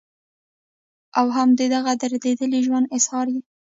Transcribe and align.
او 1.19 1.27
هم 1.35 1.49
د 1.59 1.61
دغه 1.75 1.91
درديدلي 2.01 2.59
ژوند 2.65 2.91
اظهار 2.97 3.27
ئې 3.33 3.39